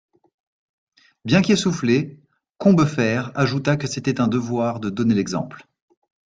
Bien 1.25 1.43
qu'essoufflé, 1.43 2.19
Combeferre 2.57 3.31
ajouta 3.37 3.77
que 3.77 3.85
c'était 3.85 4.19
un 4.19 4.27
devoir 4.27 4.79
de 4.79 4.89
donner 4.89 5.13
l'exemple. 5.13 5.67